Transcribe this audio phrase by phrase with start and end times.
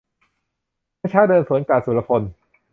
[0.99, 2.21] เมื่อเช้าเดินสวนกะ สุรพล